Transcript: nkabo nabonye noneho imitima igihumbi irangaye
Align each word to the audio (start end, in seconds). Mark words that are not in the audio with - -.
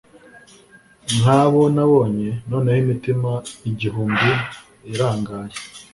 nkabo 1.17 1.61
nabonye 1.75 2.29
noneho 2.49 2.79
imitima 2.83 3.31
igihumbi 3.69 4.29
irangaye 4.91 5.55